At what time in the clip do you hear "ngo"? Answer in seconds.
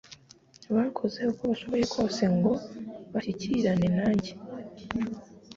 2.35-2.51